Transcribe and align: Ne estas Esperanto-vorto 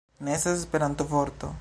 Ne 0.27 0.31
estas 0.37 0.63
Esperanto-vorto 0.63 1.49